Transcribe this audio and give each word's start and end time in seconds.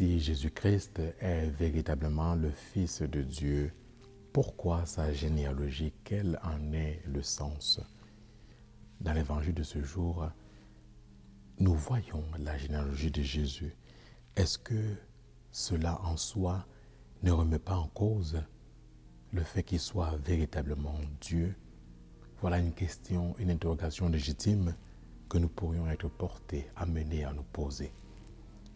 Jésus-Christ 0.00 1.02
est 1.20 1.50
véritablement 1.50 2.34
le 2.34 2.50
Fils 2.50 3.02
de 3.02 3.20
Dieu, 3.22 3.70
pourquoi 4.32 4.86
sa 4.86 5.12
généalogie 5.12 5.92
Quel 6.04 6.40
en 6.42 6.72
est 6.72 7.02
le 7.06 7.22
sens? 7.22 7.80
Dans 9.02 9.12
l'évangile 9.12 9.52
de 9.52 9.62
ce 9.62 9.82
jour, 9.82 10.26
nous 11.58 11.74
voyons 11.74 12.24
la 12.38 12.56
généalogie 12.56 13.10
de 13.10 13.20
Jésus. 13.20 13.76
Est-ce 14.36 14.58
que 14.58 14.96
cela 15.50 16.00
en 16.02 16.16
soi 16.16 16.66
ne 17.22 17.30
remet 17.30 17.58
pas 17.58 17.76
en 17.76 17.88
cause 17.88 18.42
le 19.32 19.42
fait 19.42 19.64
qu'il 19.64 19.80
soit 19.80 20.16
véritablement 20.24 20.98
Dieu? 21.20 21.54
Voilà 22.40 22.58
une 22.58 22.72
question, 22.72 23.34
une 23.38 23.50
interrogation 23.50 24.08
légitime 24.08 24.74
que 25.28 25.36
nous 25.36 25.50
pourrions 25.50 25.90
être 25.90 26.08
portés, 26.08 26.68
amenés 26.74 27.24
à 27.24 27.34
nous 27.34 27.44
poser. 27.52 27.92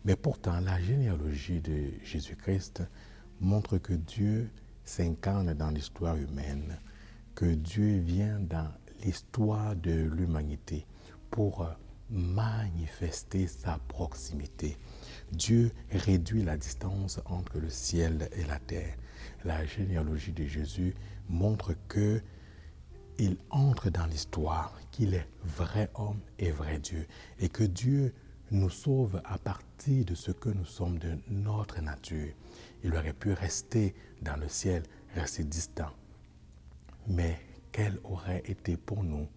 Mais 0.04 0.16
pourtant, 0.16 0.60
la 0.60 0.80
généalogie 0.80 1.60
de 1.60 1.92
Jésus-Christ 2.02 2.82
montre 3.40 3.78
que 3.78 3.94
Dieu 3.94 4.50
s'incarne 4.84 5.54
dans 5.54 5.70
l'histoire 5.70 6.16
humaine, 6.16 6.78
que 7.34 7.46
Dieu 7.46 7.98
vient 7.98 8.38
dans 8.38 8.70
l'histoire 9.02 9.74
de 9.76 9.92
l'humanité 9.92 10.86
pour 11.30 11.66
manifester 12.10 13.46
sa 13.46 13.78
proximité. 13.88 14.76
Dieu 15.32 15.72
réduit 15.90 16.42
la 16.42 16.56
distance 16.56 17.20
entre 17.24 17.58
le 17.58 17.70
ciel 17.70 18.28
et 18.32 18.44
la 18.44 18.58
terre. 18.58 18.96
La 19.44 19.64
généalogie 19.64 20.32
de 20.32 20.44
Jésus 20.44 20.94
montre 21.28 21.74
que 21.88 22.20
il 23.18 23.36
entre 23.50 23.90
dans 23.90 24.06
l'histoire, 24.06 24.76
qu'il 24.90 25.14
est 25.14 25.28
vrai 25.44 25.88
homme 25.94 26.20
et 26.38 26.50
vrai 26.50 26.78
Dieu, 26.78 27.06
et 27.38 27.48
que 27.48 27.62
Dieu 27.62 28.12
nous 28.54 28.70
sauve 28.70 29.20
à 29.24 29.36
partir 29.38 30.04
de 30.04 30.14
ce 30.14 30.30
que 30.30 30.48
nous 30.48 30.64
sommes 30.64 30.98
de 30.98 31.18
notre 31.28 31.80
nature. 31.80 32.32
Il 32.82 32.94
aurait 32.94 33.12
pu 33.12 33.32
rester 33.32 33.94
dans 34.22 34.36
le 34.36 34.48
ciel, 34.48 34.84
rester 35.14 35.44
distant. 35.44 35.90
Mais 37.08 37.38
quelle 37.72 37.98
aurait 38.04 38.42
été 38.46 38.76
pour 38.76 39.02
nous 39.02 39.28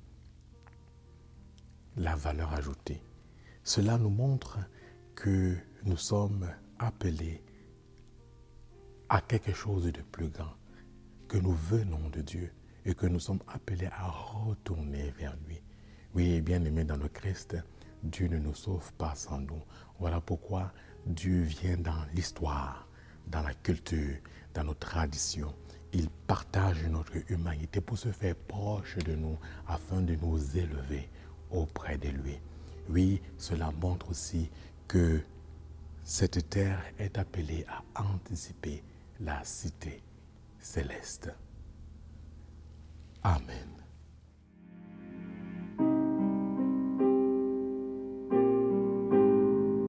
la 1.96 2.16
valeur 2.16 2.54
ajoutée? 2.54 3.02
Cela 3.64 3.98
nous 3.98 4.10
montre 4.10 4.60
que 5.16 5.56
nous 5.84 5.98
sommes 5.98 6.48
appelés 6.78 7.44
à 9.10 9.22
quelque 9.22 9.54
chose 9.54 9.92
de 9.92 10.02
plus 10.02 10.30
grand, 10.30 10.54
que 11.28 11.38
nous 11.38 11.54
venons 11.54 12.10
de 12.10 12.22
Dieu 12.22 12.52
et 12.86 12.94
que 12.94 13.08
nous 13.08 13.20
sommes 13.20 13.42
appelés 13.48 13.90
à 13.92 14.10
retourner 14.10 15.12
vers 15.18 15.36
lui. 15.48 15.62
Oui, 16.14 16.40
bien 16.42 16.64
aimé 16.64 16.84
dans 16.84 16.98
le 16.98 17.08
Christ, 17.10 17.58
Dieu 18.08 18.28
ne 18.28 18.38
nous 18.38 18.54
sauve 18.56 18.92
pas 18.94 19.16
sans 19.16 19.40
nous. 19.40 19.62
Voilà 20.00 20.22
pourquoi 20.22 20.72
Dieu 21.06 21.42
vient 21.42 21.78
dans 21.78 22.06
l'histoire, 22.14 22.88
dans 23.28 23.42
la 23.42 23.54
culture, 23.54 24.18
dans 24.54 24.64
nos 24.64 24.74
traditions. 24.74 25.54
Il 25.94 26.10
partage 26.10 26.84
notre 26.88 27.14
humanité 27.32 27.82
pour 27.82 27.98
se 27.98 28.12
faire 28.12 28.36
proche 28.36 28.98
de 28.98 29.16
nous 29.16 29.38
afin 29.68 30.02
de 30.02 30.16
nous 30.16 30.58
élever 30.58 31.10
auprès 31.50 31.98
de 31.98 32.10
lui. 32.10 32.40
Oui, 32.90 33.22
cela 33.38 33.72
montre 33.82 34.10
aussi 34.10 34.50
que 34.88 35.22
cette 36.04 36.50
terre 36.50 36.82
est 36.98 37.18
appelée 37.18 37.66
à 37.68 37.84
anticiper 38.02 38.84
la 39.20 39.44
cité 39.44 40.02
céleste. 40.60 41.30
Amen. 43.24 43.77